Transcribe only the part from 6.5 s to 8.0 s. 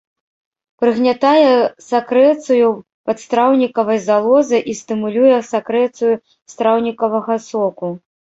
страўнікавага соку.